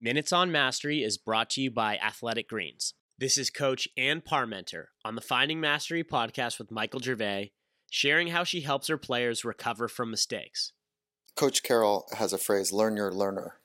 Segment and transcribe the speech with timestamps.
[0.00, 2.94] Minutes on Mastery is brought to you by Athletic Greens.
[3.18, 7.50] This is Coach Anne Parmenter on the Finding Mastery podcast with Michael Gervais,
[7.90, 10.72] sharing how she helps her players recover from mistakes.
[11.34, 13.56] Coach Carroll has a phrase, learn your learner.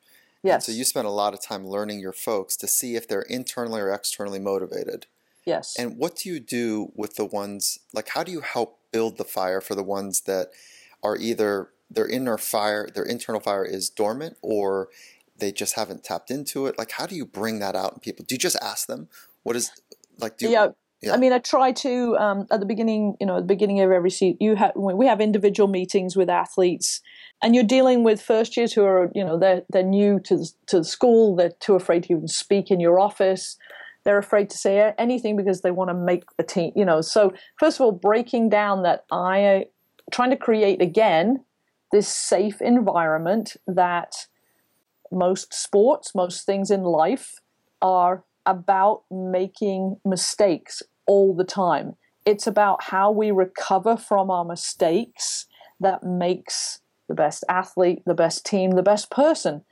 [0.42, 0.68] Yes.
[0.68, 3.22] And so you spend a lot of time learning your folks to see if they're
[3.22, 5.06] internally or externally motivated.
[5.46, 5.76] yes.
[5.78, 9.24] And what do you do with the ones, like, how do you help build the
[9.24, 10.48] fire for the ones that
[11.04, 14.90] are either their inner fire, their internal fire is dormant, or
[15.44, 16.78] they just haven't tapped into it?
[16.78, 18.26] Like, how do you bring that out in people?
[18.26, 19.10] Do you just ask them?
[19.44, 19.72] What is,
[20.20, 20.68] like, do you, yeah.
[21.02, 21.14] yeah.
[21.14, 23.16] I mean, I try to um, at the beginning.
[23.20, 26.30] You know, at the beginning of every season, you have we have individual meetings with
[26.30, 27.02] athletes,
[27.42, 30.80] and you're dealing with first years who are you know they're they're new to to
[30.80, 31.36] the school.
[31.36, 33.58] They're too afraid to even speak in your office.
[34.06, 36.72] They're afraid to say anything because they want to make the team.
[36.76, 39.66] You know, so first of all, breaking down that I
[40.12, 41.44] trying to create again
[41.94, 44.16] this safe environment that
[45.14, 47.36] most sports, most things in life
[47.82, 51.96] are about making mistakes all the time.
[52.26, 55.46] It's about how we recover from our mistakes
[55.80, 59.64] that makes the best athlete, the best team, the best person.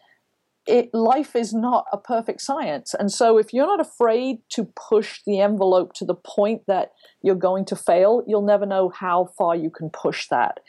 [0.68, 2.94] It, life is not a perfect science.
[2.94, 6.92] And so, if you're not afraid to push the envelope to the point that
[7.24, 10.60] you're going to fail, you'll never know how far you can push that.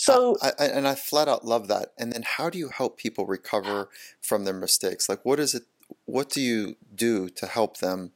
[0.00, 1.92] So, I, I, and I flat out love that.
[1.98, 3.90] And then how do you help people recover
[4.22, 5.10] from their mistakes?
[5.10, 5.64] Like, what is it?
[6.06, 8.12] What do you do to help them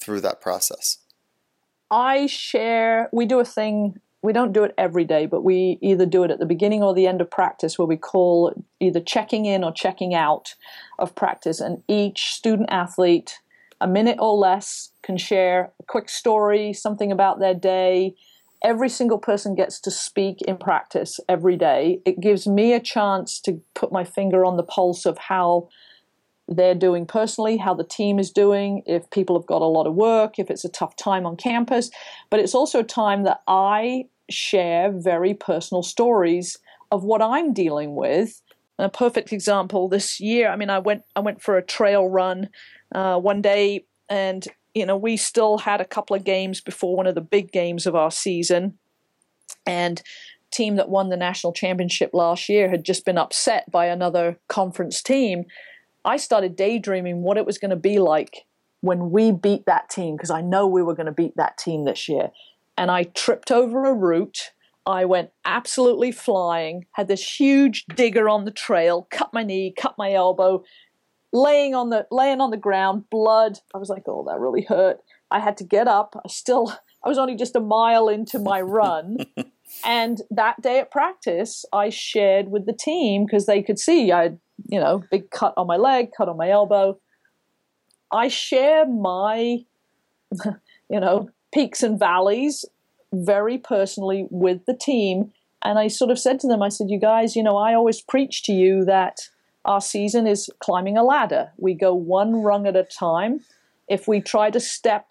[0.00, 0.98] through that process?
[1.88, 6.04] I share, we do a thing, we don't do it every day, but we either
[6.04, 9.46] do it at the beginning or the end of practice where we call either checking
[9.46, 10.56] in or checking out
[10.98, 11.60] of practice.
[11.60, 13.38] And each student athlete,
[13.80, 18.16] a minute or less, can share a quick story, something about their day.
[18.62, 22.00] Every single person gets to speak in practice every day.
[22.04, 25.68] It gives me a chance to put my finger on the pulse of how
[26.46, 29.94] they're doing personally, how the team is doing, if people have got a lot of
[29.94, 31.90] work, if it's a tough time on campus.
[32.28, 36.58] But it's also a time that I share very personal stories
[36.90, 38.42] of what I'm dealing with.
[38.78, 40.48] A perfect example this year.
[40.48, 42.48] I mean, I went I went for a trail run
[42.94, 47.06] uh, one day, and you know we still had a couple of games before one
[47.06, 48.78] of the big games of our season,
[49.66, 50.02] and
[50.50, 55.02] team that won the national championship last year had just been upset by another conference
[55.02, 55.44] team.
[56.04, 58.46] I started daydreaming what it was going to be like
[58.80, 61.84] when we beat that team because I know we were going to beat that team
[61.84, 62.30] this year.
[62.76, 64.52] And I tripped over a root.
[64.86, 69.96] I went absolutely flying, had this huge digger on the trail, cut my knee, cut
[69.98, 70.64] my elbow,
[71.32, 73.58] laying on the laying on the ground, blood.
[73.74, 76.20] I was like, "Oh, that really hurt." I had to get up.
[76.24, 76.72] I still
[77.04, 79.18] I was only just a mile into my run.
[79.84, 84.22] and that day at practice, I shared with the team because they could see I
[84.24, 86.98] had you know, big cut on my leg, cut on my elbow.
[88.12, 89.64] I share my,
[90.88, 92.64] you know, peaks and valleys
[93.12, 95.32] very personally with the team.
[95.62, 98.00] And I sort of said to them, I said, you guys, you know, I always
[98.00, 99.20] preach to you that
[99.64, 101.52] our season is climbing a ladder.
[101.56, 103.40] We go one rung at a time.
[103.88, 105.10] If we try to step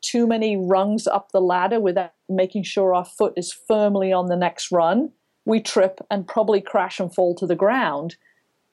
[0.00, 4.36] too many rungs up the ladder without making sure our foot is firmly on the
[4.36, 5.12] next run,
[5.44, 8.16] we trip and probably crash and fall to the ground.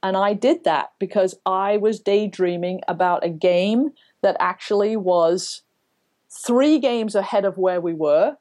[0.04, 3.92] And I did that because I was daydreaming about a game
[4.22, 5.64] that actually was
[6.30, 8.38] three games ahead of where we were.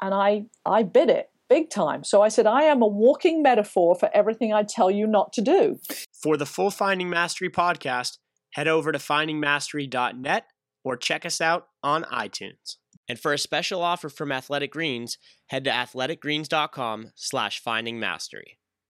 [0.00, 2.04] And I, I bid it big time.
[2.04, 5.40] So I said, I am a walking metaphor for everything I tell you not to
[5.40, 5.78] do.
[6.22, 8.18] For the full Finding Mastery podcast,
[8.52, 10.44] head over to findingmastery.net
[10.84, 12.76] or check us out on iTunes.
[13.08, 15.16] And for a special offer from Athletic Greens,
[15.46, 18.57] head to athleticgreens.com slash findingmastery.